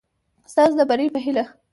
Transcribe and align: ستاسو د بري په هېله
ستاسو 0.51 0.73
د 0.79 0.81
بري 0.89 1.07
په 1.13 1.19
هېله 1.25 1.43